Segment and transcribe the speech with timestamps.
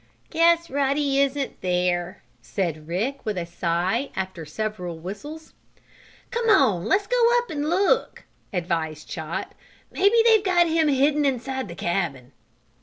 [0.31, 5.53] "Guess Ruddy isn't there," said Rick, with a sigh, after several whistles.
[6.31, 9.53] "Come on; let's go up and look!" advised Chot.
[9.91, 12.31] "Maybe they've got him hidden inside the cabin."